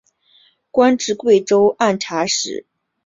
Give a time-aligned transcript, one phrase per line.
[0.71, 2.65] 官至贵州按察使。